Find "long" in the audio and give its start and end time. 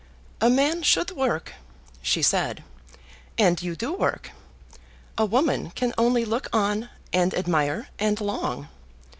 8.19-8.67